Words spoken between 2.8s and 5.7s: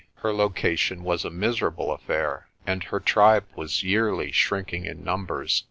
her tribe was yearly shrinking in numbers.